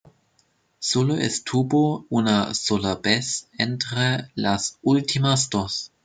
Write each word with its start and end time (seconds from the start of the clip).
Solo 0.79 1.15
estuvo 1.17 2.07
una 2.09 2.55
sola 2.55 2.95
vez 2.95 3.47
entre 3.59 4.31
las 4.33 4.79
últimas 4.81 5.47
dos. 5.51 5.91